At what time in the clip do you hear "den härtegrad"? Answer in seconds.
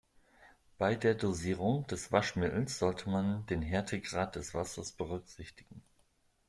3.45-4.35